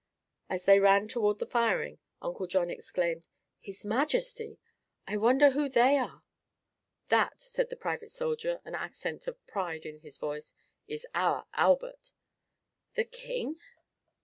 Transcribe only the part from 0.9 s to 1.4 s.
toward